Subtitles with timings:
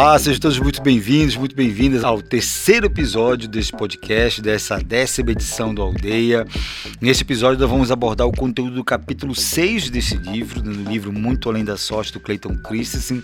[0.00, 5.74] Olá, sejam todos muito bem-vindos, muito bem-vindas ao terceiro episódio desse podcast, dessa décima edição
[5.74, 6.46] do Aldeia.
[7.02, 11.50] Nesse episódio, nós vamos abordar o conteúdo do capítulo 6 desse livro, do livro Muito
[11.50, 13.20] Além da Sorte, do Clayton Christensen.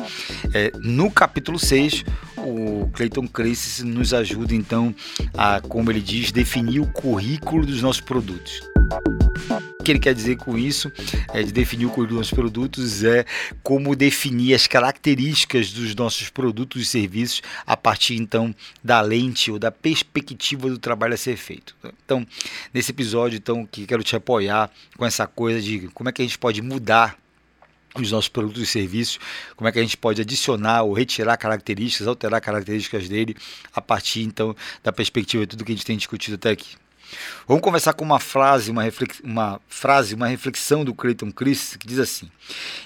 [0.53, 2.05] É, no capítulo 6,
[2.37, 4.95] o Clayton Christensen nos ajuda, então,
[5.33, 8.61] a, como ele diz, definir o currículo dos nossos produtos.
[9.87, 10.91] Que ele quer dizer com isso,
[11.33, 13.25] é de definir o currículo dos produtos, é
[13.63, 19.61] como definir as características dos nossos produtos e serviços a partir então da lente ou
[19.61, 21.77] da perspectiva do trabalho a ser feito.
[22.05, 22.27] Então,
[22.75, 26.25] nesse episódio, então, que quero te apoiar com essa coisa de como é que a
[26.25, 27.17] gente pode mudar
[27.95, 29.21] os nossos produtos e serviços,
[29.55, 33.37] como é que a gente pode adicionar ou retirar características, alterar características dele
[33.73, 36.75] a partir então da perspectiva de tudo que a gente tem discutido até aqui.
[37.47, 41.87] Vamos conversar com uma frase, uma, reflex, uma frase, uma reflexão do Clayton Chris que
[41.87, 42.31] diz assim: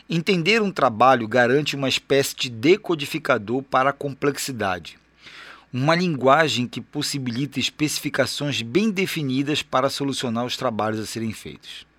[0.09, 4.99] Entender um trabalho garante uma espécie de decodificador para a complexidade.
[5.73, 11.90] Uma linguagem que possibilita especificações bem definidas para solucionar os trabalhos a serem feitos.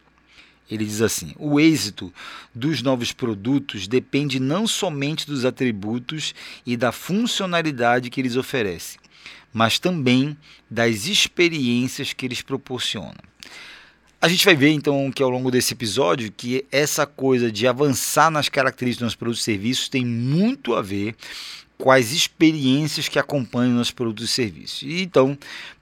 [0.71, 2.11] Ele diz assim: o êxito
[2.55, 6.33] dos novos produtos depende não somente dos atributos
[6.65, 8.99] e da funcionalidade que eles oferecem,
[9.53, 10.37] mas também
[10.69, 13.13] das experiências que eles proporcionam.
[14.21, 18.29] A gente vai ver então que ao longo desse episódio que essa coisa de avançar
[18.29, 21.15] nas características dos produtos e serviços tem muito a ver
[21.89, 24.81] as experiências que acompanham nossos produtos e serviços.
[24.81, 25.37] E, então,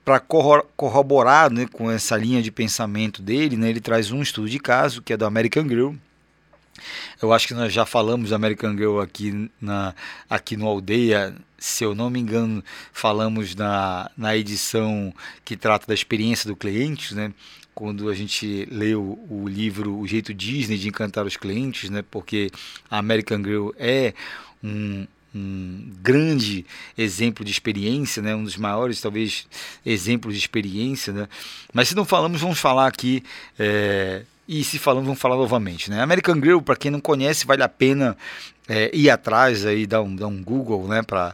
[0.06, 4.60] para corroborar né, com essa linha de pensamento dele, né, ele traz um estudo de
[4.60, 5.98] caso que é do American Grill,
[7.22, 9.94] eu acho que nós já falamos American Girl aqui, na,
[10.30, 11.36] aqui no Aldeia.
[11.58, 17.14] Se eu não me engano, falamos na, na edição que trata da experiência do cliente,
[17.14, 17.34] né?
[17.76, 22.04] quando a gente leu o livro O Jeito Disney de Encantar os Clientes, né?
[22.10, 22.50] porque
[22.90, 24.14] a American Girl é
[24.64, 26.66] um, um grande
[26.98, 28.36] exemplo de experiência, né?
[28.36, 29.48] um dos maiores, talvez,
[29.86, 31.14] exemplos de experiência.
[31.14, 31.28] Né?
[31.74, 33.24] Mas se não falamos, vamos falar aqui
[33.58, 35.90] é, e se falando, vamos falar novamente.
[35.90, 36.02] Né?
[36.02, 38.18] American Grill, para quem não conhece, vale a pena
[38.68, 41.02] é, ir atrás, aí, dar, um, dar um Google né?
[41.04, 41.34] para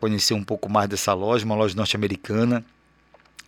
[0.00, 2.64] conhecer um pouco mais dessa loja, uma loja norte-americana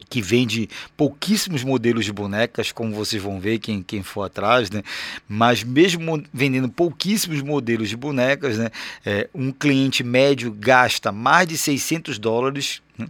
[0.09, 4.83] que vende pouquíssimos modelos de bonecas, como vocês vão ver quem, quem for atrás, né?
[5.28, 8.71] mas mesmo vendendo pouquíssimos modelos de bonecas, né?
[9.05, 13.09] É, um cliente médio gasta mais de 600 dólares né?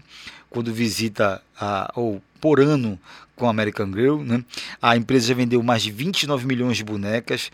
[0.49, 2.99] quando visita a, ou por ano
[3.37, 4.23] com a American Girl.
[4.23, 4.43] Né?
[4.83, 7.53] A empresa já vendeu mais de 29 milhões de bonecas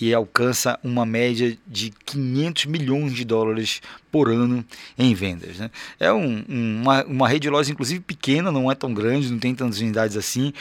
[0.00, 3.80] e alcança uma média de 500 milhões de dólares
[4.10, 4.64] por ano
[4.98, 5.58] em vendas.
[5.58, 5.70] Né?
[6.00, 9.54] É um, uma, uma rede de lojas, inclusive pequena, não é tão grande, não tem
[9.54, 10.52] tantas unidades assim,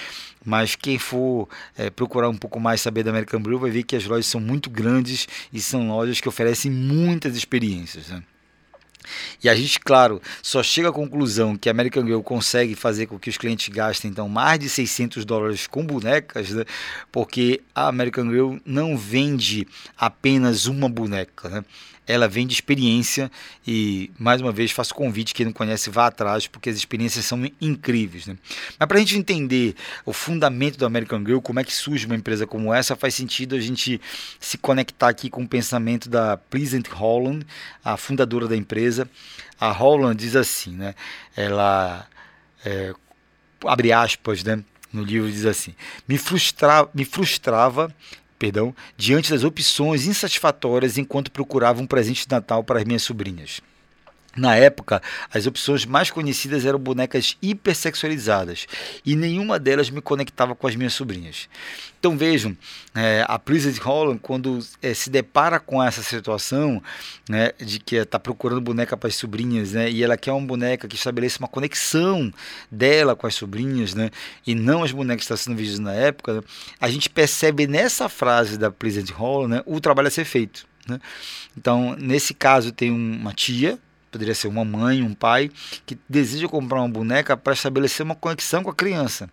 [0.46, 1.48] mas quem for
[1.78, 4.42] é, procurar um pouco mais saber da American Brew vai ver que as lojas são
[4.42, 8.10] muito grandes e são lojas que oferecem muitas experiências.
[8.10, 8.24] Né?
[9.44, 13.20] E a gente, claro, só chega à conclusão que a American Girl consegue fazer com
[13.20, 16.66] que os clientes gastem então mais de 600 dólares com bonecas, né?
[17.12, 21.66] porque a American Girl não vende apenas uma boneca, né?
[22.06, 23.32] Ela vem de experiência
[23.66, 27.40] e mais uma vez faço convite quem não conhece vá atrás porque as experiências são
[27.62, 28.38] incríveis né?
[28.78, 29.76] mas para a gente entender
[30.06, 33.56] o fundamento do American Girl como é que surge uma empresa como essa faz sentido
[33.56, 34.02] a gente
[34.40, 37.46] se conectar aqui com o pensamento da Pleasant Holland
[37.84, 39.10] a fundadora da empresa.
[39.60, 40.96] A Holland diz assim né?
[41.36, 42.08] Ela
[42.66, 42.94] é,
[43.66, 44.64] abre aspas né?
[44.92, 45.76] No livro diz assim
[46.08, 47.94] me, frustra, me frustrava
[48.44, 53.62] perdão, diante das opções insatisfatórias enquanto procurava um presente de Natal para as minhas sobrinhas.
[54.36, 55.00] Na época,
[55.32, 58.68] as opções mais conhecidas eram bonecas hipersexualizadas
[59.06, 61.48] e nenhuma delas me conectava com as minhas sobrinhas.
[62.00, 62.58] Então vejam,
[62.96, 66.82] é, a Princess Holland, quando é, se depara com essa situação
[67.30, 70.88] né, de que está procurando boneca para as sobrinhas né, e ela quer uma boneca
[70.88, 72.34] que estabeleça uma conexão
[72.72, 74.10] dela com as sobrinhas né,
[74.48, 76.42] e não as bonecas que estão sendo vendidas na época, né,
[76.82, 80.66] a gente percebe nessa frase da Princess Holland né, o trabalho a ser feito.
[80.88, 81.00] Né?
[81.56, 83.80] Então, nesse caso, tem uma tia
[84.14, 85.50] poderia ser uma mãe, um pai,
[85.86, 89.30] que deseja comprar uma boneca para estabelecer uma conexão com a criança.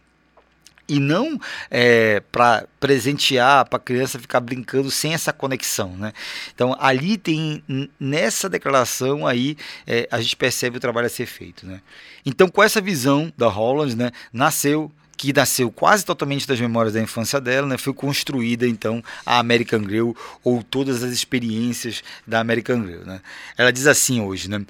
[0.89, 1.39] E não
[1.71, 5.95] é, para presentear, para a criança ficar brincando sem essa conexão.
[5.97, 6.13] Né?
[6.53, 7.63] Então, ali tem,
[8.01, 9.57] nessa declaração aí,
[9.87, 11.65] é, a gente percebe o trabalho a ser feito.
[11.65, 11.81] Né?
[12.27, 17.01] Então, com essa visão da Holland, né, nasceu que nasceu quase totalmente das memórias da
[17.01, 22.81] infância dela, né, foi construída então a American Grill ou todas as experiências da American
[22.81, 23.05] Grill.
[23.05, 23.21] Né.
[23.59, 24.65] Ela diz assim hoje, né,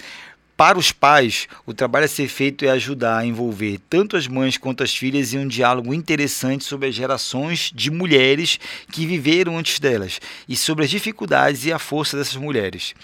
[0.61, 4.59] Para os pais, o trabalho a ser feito é ajudar a envolver tanto as mães
[4.59, 8.61] quanto as filhas em um diálogo interessante sobre as gerações de mulheres
[8.93, 12.95] que viveram antes delas e sobre as dificuldades e a força dessas mulheres.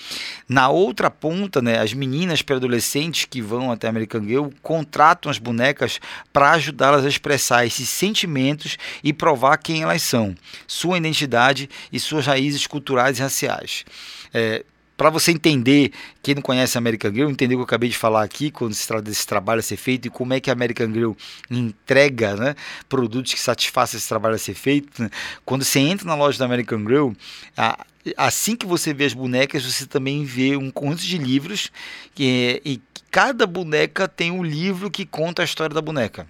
[0.47, 5.39] Na outra ponta, né, as meninas pré-adolescentes que vão até a American Girl contratam as
[5.39, 5.99] bonecas
[6.35, 10.35] para ajudá-las a expressar esses sentimentos e provar quem elas são,
[10.67, 13.87] sua identidade e suas raízes culturais e raciais.
[14.35, 14.63] É,
[14.97, 17.97] para você entender, quem não conhece a American Grill, entender o que eu acabei de
[17.97, 20.53] falar aqui, quando se trata desse trabalho a ser feito e como é que a
[20.53, 21.17] American Grill
[21.51, 22.55] entrega né,
[22.89, 25.03] produtos que satisfaçam esse trabalho a ser feito.
[25.03, 25.11] Né?
[25.45, 27.15] Quando você entra na loja da American Grill,
[27.57, 27.85] a,
[28.17, 31.71] assim que você vê as bonecas, você também vê um conjunto de livros
[32.15, 36.27] que, e cada boneca tem um livro que conta a história da boneca.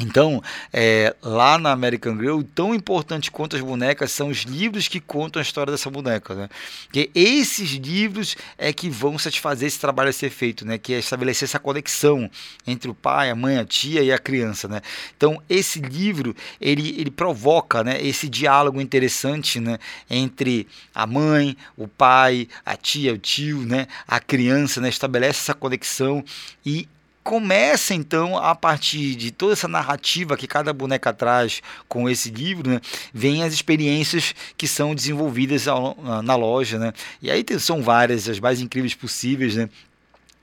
[0.00, 0.40] Então,
[0.72, 5.40] é, lá na American Girl, tão importante quanto as bonecas são os livros que contam
[5.40, 6.48] a história dessa boneca, né?
[6.92, 10.78] Que esses livros é que vão satisfazer esse trabalho a ser feito, né?
[10.78, 12.30] Que é estabelecer essa conexão
[12.66, 14.80] entre o pai, a mãe, a tia e a criança, né?
[15.16, 18.00] Então, esse livro, ele, ele provoca, né?
[18.00, 19.78] Esse diálogo interessante, né?
[20.08, 23.88] Entre a mãe, o pai, a tia, o tio, né?
[24.06, 24.88] A criança, né?
[24.88, 26.24] Estabelece essa conexão
[26.64, 26.88] e
[27.28, 32.70] começa então a partir de toda essa narrativa que cada boneca traz com esse livro,
[32.70, 32.80] né,
[33.12, 36.94] vem as experiências que são desenvolvidas ao, na loja, né?
[37.20, 39.68] E aí são várias, as mais incríveis possíveis, né?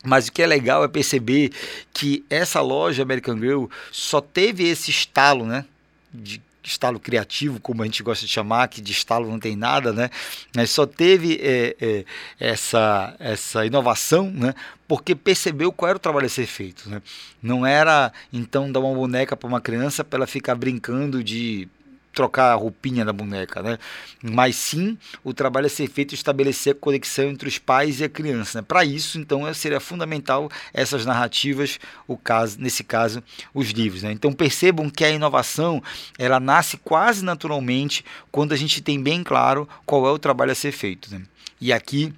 [0.04, 1.52] Mas o que é legal é perceber
[1.92, 5.66] que essa loja American Girl só teve esse estalo, né?
[6.14, 9.94] De estalo criativo, como a gente gosta de chamar, que de estalo não tem nada,
[9.94, 10.10] né?
[10.56, 12.06] Mas só teve é, é,
[12.40, 14.54] essa, essa inovação, né?
[14.88, 17.02] Porque percebeu qual era o trabalho a ser feito, né?
[17.42, 21.68] Não era, então, dar uma boneca para uma criança para ela ficar brincando de
[22.16, 23.78] trocar a roupinha da boneca, né?
[24.24, 28.10] Mas sim o trabalho a ser feito estabelecer a conexão entre os pais e a
[28.10, 28.60] criança.
[28.60, 28.66] Né?
[28.68, 33.22] Para isso, então, seria fundamental essas narrativas, o caso, nesse caso,
[33.54, 34.02] os livros.
[34.04, 34.12] Né?
[34.14, 35.84] Então percebam que a inovação
[36.18, 40.56] ela nasce quase naturalmente quando a gente tem bem claro qual é o trabalho a
[40.56, 41.14] ser feito.
[41.14, 41.22] Né?
[41.60, 42.14] E aqui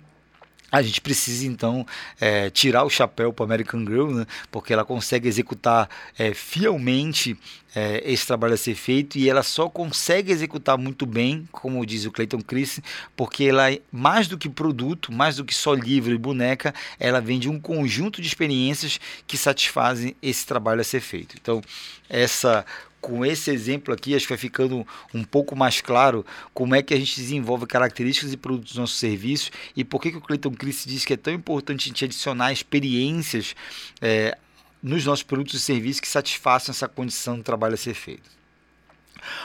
[0.71, 1.85] a gente precisa então
[2.19, 4.25] é, tirar o chapéu para American Girl, né?
[4.51, 7.37] porque ela consegue executar é, fielmente
[7.73, 12.05] é, esse trabalho a ser feito e ela só consegue executar muito bem, como diz
[12.05, 12.81] o Clayton Chris,
[13.15, 17.21] porque ela é mais do que produto, mais do que só livro e boneca, ela
[17.21, 21.35] vende um conjunto de experiências que satisfazem esse trabalho a ser feito.
[21.39, 21.61] Então,
[22.09, 22.65] essa
[22.99, 26.93] com esse exemplo aqui, acho que vai ficando um pouco mais claro como é que
[26.93, 30.51] a gente desenvolve características e produtos dos nossos serviços e por que, que o Clayton
[30.51, 33.55] Chris diz que é tão importante a gente adicionar experiências
[34.01, 34.37] é,
[34.81, 38.37] nos nossos produtos e serviços que satisfaçam essa condição do trabalho a ser feito.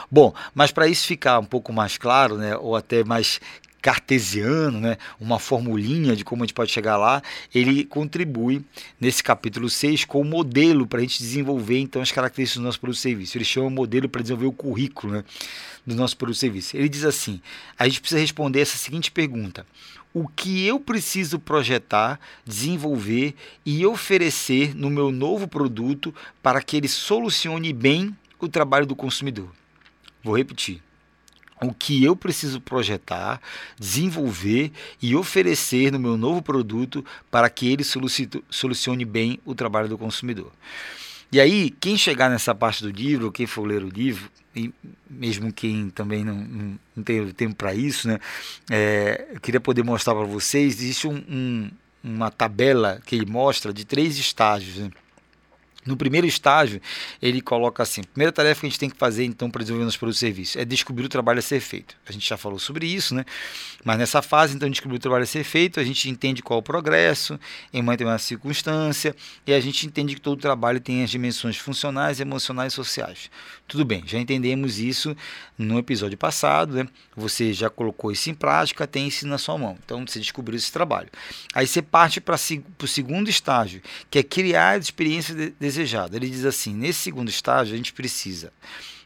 [0.09, 3.39] Bom, mas para isso ficar um pouco mais claro, né, ou até mais
[3.83, 7.21] cartesiano, né, uma formulinha de como a gente pode chegar lá,
[7.53, 8.63] ele contribui
[8.99, 12.79] nesse capítulo 6 com o modelo para a gente desenvolver então as características do nosso
[12.79, 13.37] produto e serviço.
[13.37, 15.23] Ele chama o modelo para desenvolver o currículo né,
[15.85, 16.77] do nosso produto e serviço.
[16.77, 17.41] Ele diz assim:
[17.77, 19.67] a gente precisa responder essa seguinte pergunta:
[20.13, 23.35] o que eu preciso projetar, desenvolver
[23.65, 29.51] e oferecer no meu novo produto para que ele solucione bem o trabalho do consumidor?
[30.23, 30.81] Vou repetir
[31.63, 33.41] o que eu preciso projetar,
[33.79, 34.71] desenvolver
[35.01, 37.83] e oferecer no meu novo produto para que ele
[38.49, 40.51] solucione bem o trabalho do consumidor.
[41.31, 44.71] E aí, quem chegar nessa parte do livro, quem for ler o livro, e
[45.09, 46.35] mesmo quem também não,
[46.95, 48.19] não, tem tempo para isso, né,
[48.69, 51.71] é, eu queria poder mostrar para vocês, existe um, um,
[52.03, 54.77] uma tabela que ele mostra de três estágios.
[54.77, 54.91] Né?
[55.85, 56.81] No primeiro estágio,
[57.21, 59.97] ele coloca assim: primeira tarefa que a gente tem que fazer então para desenvolver nos
[59.97, 61.95] produtos e serviços é descobrir o trabalho a ser feito.
[62.07, 63.25] A gente já falou sobre isso, né?
[63.83, 66.59] Mas nessa fase, então, de descobrir o trabalho a ser feito, a gente entende qual
[66.59, 67.39] é o progresso
[67.73, 72.19] em uma determinada circunstância e a gente entende que todo trabalho tem as dimensões funcionais,
[72.19, 73.29] emocionais e sociais.
[73.67, 75.15] Tudo bem, já entendemos isso
[75.57, 76.87] no episódio passado, né?
[77.15, 79.77] Você já colocou isso em prática, tem isso na sua mão.
[79.83, 81.09] Então, você descobriu esse trabalho.
[81.53, 86.15] Aí você parte para o segundo estágio, que é criar a experiência de desejado.
[86.15, 88.51] Ele diz assim: nesse segundo estágio, a gente precisa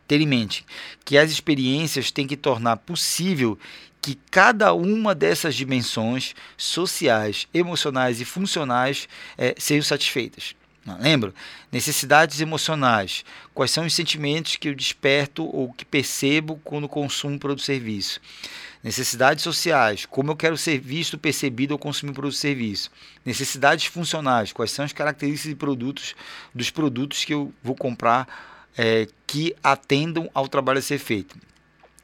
[0.07, 0.65] ter em mente
[1.03, 3.57] que as experiências têm que tornar possível
[4.01, 10.55] que cada uma dessas dimensões sociais, emocionais e funcionais é, sejam satisfeitas.
[11.01, 11.33] Lembra?
[11.69, 13.25] Necessidades emocionais.
[13.53, 18.21] Quais são os sentimentos que eu desperto ou que percebo quando consumo produto serviço?
[18.88, 22.89] Necessidades sociais, como eu quero ser visto, percebido ou consumir produto e serviço.
[23.25, 26.15] Necessidades funcionais, quais são as características de produtos
[26.56, 28.25] dos produtos que eu vou comprar
[28.77, 31.38] é, que atendam ao trabalho a ser feito.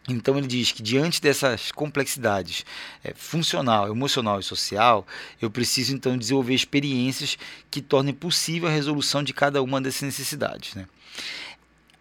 [0.09, 2.65] Então ele diz que diante dessas complexidades
[3.01, 5.07] é, funcional, emocional e social,
[5.41, 7.37] eu preciso então desenvolver experiências
[7.71, 10.75] que tornem possível a resolução de cada uma dessas necessidades.
[10.75, 10.85] Né?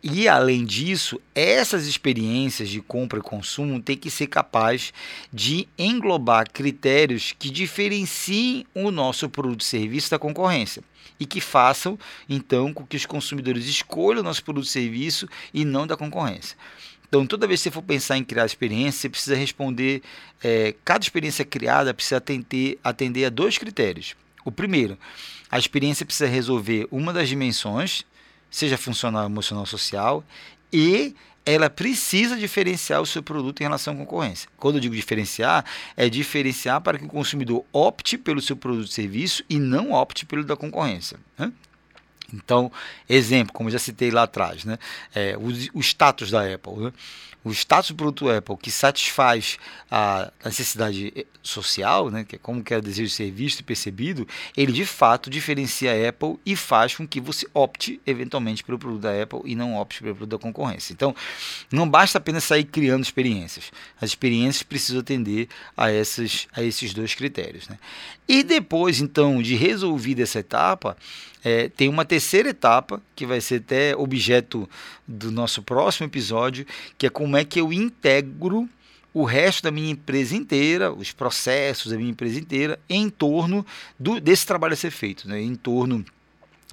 [0.02, 4.92] E além disso, essas experiências de compra e consumo têm que ser capazes
[5.32, 10.82] de englobar critérios que diferenciem o nosso produto e serviço da concorrência
[11.20, 11.96] e que façam
[12.28, 16.56] então com que os consumidores escolham o nosso produto e serviço e não da concorrência.
[17.06, 20.02] Então, toda vez que você for pensar em criar experiência, você precisa responder.
[20.42, 24.16] É, cada experiência criada precisa atender, atender a dois critérios.
[24.44, 24.98] O primeiro,
[25.50, 28.04] a experiência precisa resolver uma das dimensões
[28.52, 30.22] seja funcional, emocional, social,
[30.72, 34.48] e ela precisa diferenciar o seu produto em relação à concorrência.
[34.56, 35.64] Quando eu digo diferenciar,
[35.96, 40.24] é diferenciar para que o consumidor opte pelo seu produto ou serviço e não opte
[40.24, 41.18] pelo da concorrência.
[41.36, 41.52] Né?
[42.32, 42.70] Então,
[43.08, 44.78] exemplo, como já citei lá atrás, né?
[45.14, 46.76] É, o, o status da Apple.
[46.76, 46.92] Né?
[47.44, 49.58] o status do produto Apple que satisfaz
[49.90, 53.60] a necessidade eh, social, né, que é como que é o desejo de ser visto
[53.60, 58.62] e percebido, ele de fato diferencia a Apple e faz com que você opte eventualmente
[58.62, 60.92] pelo produto da Apple e não opte pelo produto da concorrência.
[60.92, 61.14] Então,
[61.70, 63.72] não basta apenas sair criando experiências.
[64.00, 67.68] As experiências precisam atender a, essas, a esses dois critérios.
[67.68, 67.78] Né?
[68.28, 70.96] E depois, então, de resolvida essa etapa,
[71.44, 74.68] é, tem uma terceira etapa, que vai ser até objeto
[75.06, 78.68] do nosso próximo episódio, que é como é que eu integro
[79.14, 83.66] o resto da minha empresa inteira, os processos da minha empresa inteira, em torno
[83.98, 85.40] do, desse trabalho a ser feito, né?
[85.40, 86.04] em torno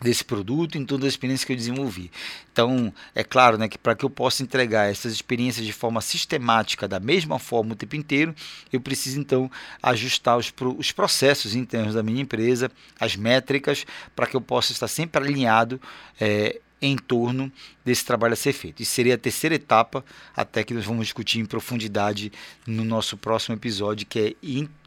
[0.02, 2.12] desse produto em toda a experiência que eu desenvolvi.
[2.52, 6.88] Então, é claro né, que para que eu possa entregar essas experiências de forma sistemática,
[6.88, 8.34] da mesma forma o tempo inteiro,
[8.72, 9.50] eu preciso então
[9.82, 14.88] ajustar os, os processos internos da minha empresa, as métricas, para que eu possa estar
[14.88, 15.80] sempre alinhado
[16.20, 17.52] é, em torno
[17.84, 18.82] desse trabalho a ser feito.
[18.82, 20.04] Isso seria a terceira etapa,
[20.36, 22.32] até que nós vamos discutir em profundidade
[22.66, 24.34] no nosso próximo episódio, que é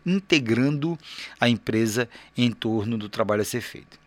[0.05, 0.99] integrando
[1.41, 4.01] a empresa em torno do trabalho a ser feito.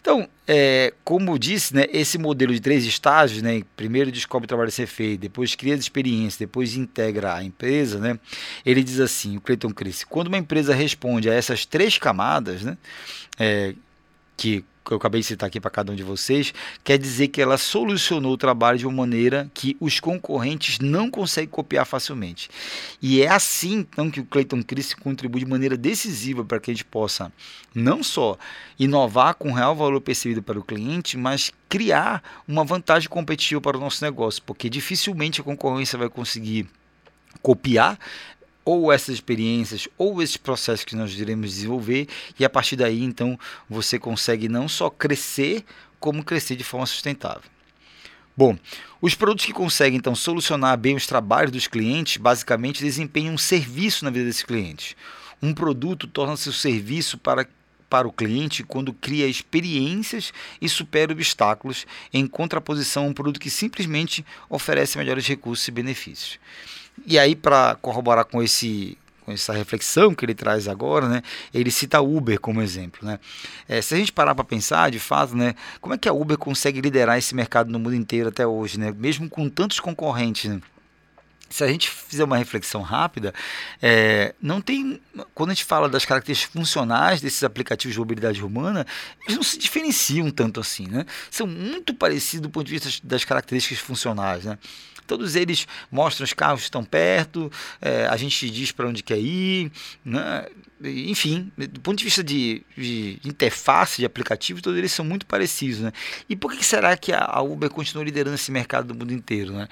[0.00, 4.68] Então, é, como disse, né, esse modelo de três estágios, né, primeiro descobre o trabalho
[4.68, 8.18] a ser feito, depois cria as experiências, depois integra a empresa, né,
[8.66, 12.76] ele diz assim, o Clayton Chris, quando uma empresa responde a essas três camadas, né,
[13.38, 13.74] é,
[14.36, 17.40] que que eu acabei de citar aqui para cada um de vocês, quer dizer que
[17.40, 22.50] ela solucionou o trabalho de uma maneira que os concorrentes não conseguem copiar facilmente.
[23.00, 26.74] E é assim, então, que o Clayton Christie contribui de maneira decisiva para que a
[26.74, 27.32] gente possa
[27.74, 28.36] não só
[28.78, 33.80] inovar com real valor percebido para o cliente, mas criar uma vantagem competitiva para o
[33.80, 36.68] nosso negócio, porque dificilmente a concorrência vai conseguir
[37.40, 37.98] copiar
[38.64, 43.38] ou essas experiências ou esses processos que nós iremos desenvolver e a partir daí então
[43.68, 45.64] você consegue não só crescer
[45.98, 47.50] como crescer de forma sustentável.
[48.36, 48.56] Bom,
[49.00, 54.04] os produtos que conseguem então solucionar bem os trabalhos dos clientes basicamente desempenham um serviço
[54.04, 54.96] na vida desses clientes.
[55.42, 57.46] Um produto torna-se um serviço para
[57.92, 63.50] para o cliente quando cria experiências e supera obstáculos, em contraposição a um produto que
[63.50, 66.38] simplesmente oferece melhores recursos e benefícios.
[67.06, 71.22] E aí, para corroborar com esse com essa reflexão que ele traz agora, né,
[71.54, 73.06] ele cita a Uber como exemplo.
[73.06, 73.20] Né?
[73.68, 76.36] É, se a gente parar para pensar, de fato, né, como é que a Uber
[76.36, 80.50] consegue liderar esse mercado no mundo inteiro até hoje, né, mesmo com tantos concorrentes?
[80.50, 80.60] Né?
[81.52, 83.34] Se a gente fizer uma reflexão rápida,
[83.80, 85.00] é, não tem.
[85.34, 88.86] Quando a gente fala das características funcionais desses aplicativos de mobilidade urbana,
[89.22, 91.04] eles não se diferenciam tanto assim, né?
[91.30, 94.58] São muito parecidos do ponto de vista das características funcionais, né?
[95.06, 99.18] Todos eles mostram os carros que estão perto, é, a gente diz para onde quer
[99.18, 99.70] ir,
[100.04, 100.46] né?
[100.84, 105.80] enfim, do ponto de vista de, de, interface de aplicativo, todos eles são muito parecidos.
[105.80, 105.92] Né?
[106.28, 109.52] E por que será que a, Uber continua liderando esse mercado do mundo inteiro?
[109.52, 109.68] Né?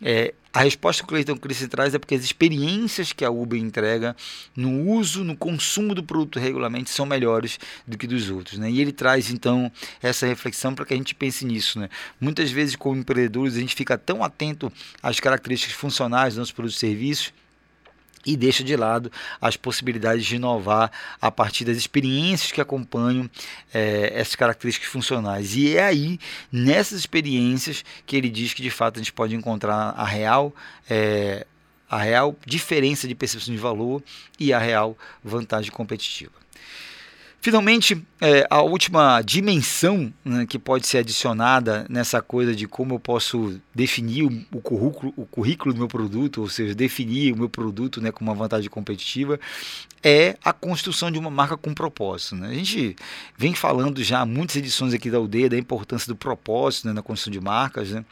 [0.00, 3.58] É, a resposta que o Cleiton Christie traz é porque as experiências que a Uber
[3.58, 4.14] entrega
[4.54, 8.56] no uso, no consumo do produto regularmente são melhores do que dos outros.
[8.56, 8.70] Né?
[8.70, 9.70] E ele traz então
[10.00, 11.80] essa reflexão para que a gente pense nisso.
[11.80, 11.90] Né?
[12.20, 16.76] Muitas vezes, como empreendedores, a gente fica tão atento às características funcionais dos nossos produtos
[16.76, 17.32] e serviços
[18.24, 20.90] e deixa de lado as possibilidades de inovar
[21.20, 23.28] a partir das experiências que acompanham
[23.72, 25.56] é, essas características funcionais.
[25.56, 26.18] E é aí,
[26.50, 30.54] nessas experiências, que ele diz que de fato a gente pode encontrar a real.
[30.88, 31.46] É,
[31.88, 34.02] a real diferença de percepção de valor
[34.40, 36.32] e a real vantagem competitiva.
[37.44, 42.98] Finalmente, é, a última dimensão né, que pode ser adicionada nessa coisa de como eu
[42.98, 48.00] posso definir o, currículo, o currículo do meu produto, ou seja, definir o meu produto
[48.00, 49.38] né, com uma vantagem competitiva,
[50.02, 52.34] é a construção de uma marca com propósito.
[52.34, 52.48] Né?
[52.48, 52.96] A gente
[53.36, 57.30] vem falando já muitas edições aqui da aldeia da importância do propósito né, na construção
[57.30, 57.90] de marcas.
[57.90, 58.06] Né?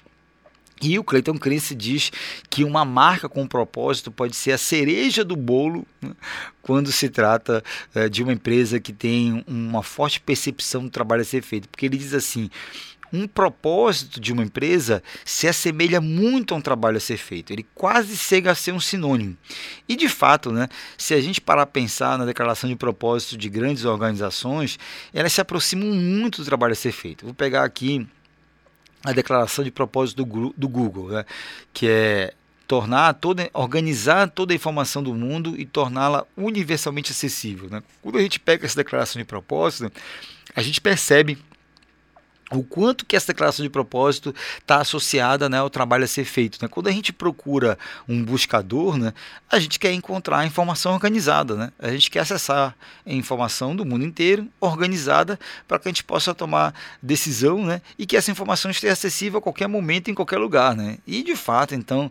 [0.82, 2.10] E o Clayton Crense diz
[2.50, 6.10] que uma marca com propósito pode ser a cereja do bolo né,
[6.60, 7.62] quando se trata
[7.94, 11.68] é, de uma empresa que tem uma forte percepção do trabalho a ser feito.
[11.68, 12.50] Porque ele diz assim:
[13.12, 17.52] um propósito de uma empresa se assemelha muito a um trabalho a ser feito.
[17.52, 19.36] Ele quase chega a ser um sinônimo.
[19.88, 23.48] E de fato, né, se a gente parar a pensar na declaração de propósito de
[23.48, 24.80] grandes organizações,
[25.14, 27.24] elas se aproximam muito do trabalho a ser feito.
[27.24, 28.04] Vou pegar aqui
[29.04, 31.24] a declaração de propósito do, do Google, né,
[31.72, 32.34] que é
[32.66, 37.68] tornar toda, organizar toda a informação do mundo e torná-la universalmente acessível.
[37.68, 37.82] Né?
[38.00, 39.92] Quando a gente pega essa declaração de propósito,
[40.56, 41.38] a gente percebe
[42.58, 46.58] o quanto que essa declaração de propósito está associada né, ao trabalho a ser feito.
[46.60, 46.68] Né?
[46.68, 47.78] Quando a gente procura
[48.08, 49.12] um buscador, né,
[49.50, 51.72] a gente quer encontrar informação organizada, né?
[51.78, 52.74] a gente quer acessar
[53.06, 58.06] a informação do mundo inteiro organizada para que a gente possa tomar decisão né, e
[58.06, 60.74] que essa informação esteja acessível a qualquer momento, em qualquer lugar.
[60.74, 60.98] Né?
[61.06, 62.10] E de fato, então,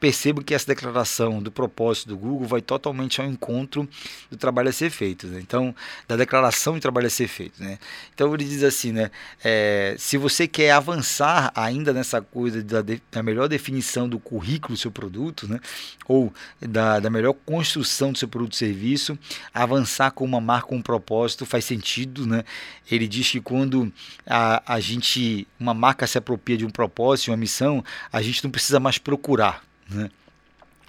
[0.00, 3.86] percebo que essa declaração do propósito do Google vai totalmente ao encontro
[4.30, 5.26] do trabalho a ser feito.
[5.26, 5.38] Né?
[5.40, 5.74] Então,
[6.08, 7.62] da declaração de trabalho a ser feito.
[7.62, 7.78] Né?
[8.14, 9.10] Então, ele diz assim, né?
[9.44, 14.80] É, se você quer avançar ainda nessa coisa da, da, melhor definição do currículo do
[14.80, 15.60] seu produto, né?
[16.08, 19.18] ou da, da melhor construção do seu produto serviço,
[19.52, 22.26] avançar com uma marca, com um propósito faz sentido.
[22.26, 22.42] Né?
[22.90, 23.92] Ele diz que quando
[24.26, 28.42] a, a gente, uma marca se apropria de um propósito, de uma missão, a gente
[28.42, 30.10] não precisa mais procurar né?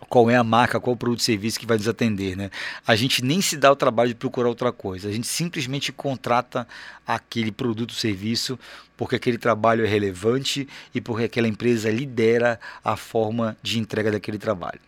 [0.10, 2.36] qual é a marca, qual o produto ou serviço que vai nos atender.
[2.36, 2.50] Né?
[2.86, 6.68] A gente nem se dá o trabalho de procurar outra coisa, a gente simplesmente contrata
[7.06, 8.60] aquele produto ou serviço
[8.98, 14.38] porque aquele trabalho é relevante e porque aquela empresa lidera a forma de entrega daquele
[14.38, 14.80] trabalho.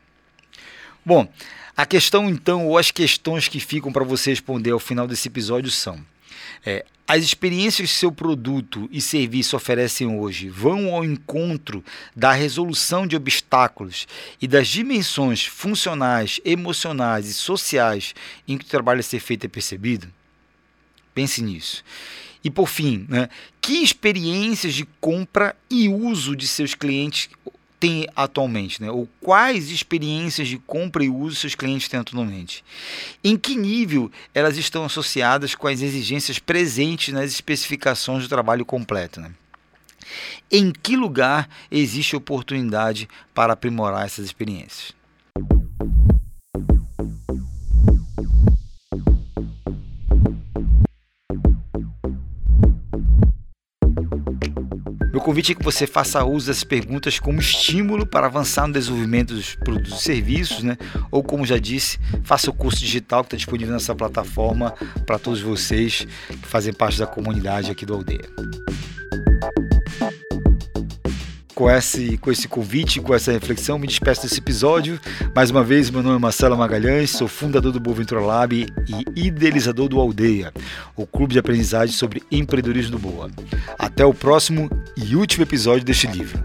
[1.05, 1.27] Bom,
[1.75, 5.71] a questão então, ou as questões que ficam para você responder ao final desse episódio
[5.71, 5.99] são:
[6.65, 11.83] é, as experiências que seu produto e serviço oferecem hoje vão ao encontro
[12.15, 14.07] da resolução de obstáculos
[14.41, 18.15] e das dimensões funcionais, emocionais e sociais
[18.47, 20.07] em que o trabalho a ser feito é percebido?
[21.13, 21.83] Pense nisso.
[22.43, 23.29] E por fim, né,
[23.61, 27.29] que experiências de compra e uso de seus clientes
[27.83, 28.89] tem atualmente, né?
[28.89, 32.63] ou quais experiências de compra e uso seus clientes têm atualmente.
[33.21, 39.19] Em que nível elas estão associadas com as exigências presentes nas especificações do trabalho completo.
[39.19, 39.31] Né?
[40.49, 44.93] Em que lugar existe oportunidade para aprimorar essas experiências?
[55.23, 59.55] Convite é que você faça uso dessas perguntas como estímulo para avançar no desenvolvimento dos
[59.55, 60.77] produtos e serviços, né?
[61.09, 64.71] ou como já disse, faça o curso digital que está disponível nessa plataforma
[65.05, 68.29] para todos vocês que fazem parte da comunidade aqui do Aldeia
[71.63, 74.99] com esse, com esse convite, com essa reflexão, me despeço desse episódio.
[75.33, 78.65] Mais uma vez, meu nome é Marcelo Magalhães, sou fundador do Boa Lab e
[79.15, 80.51] idealizador do Aldeia,
[80.93, 83.31] o clube de aprendizagem sobre empreendedorismo do Boa.
[83.79, 86.43] Até o próximo e último episódio deste livro.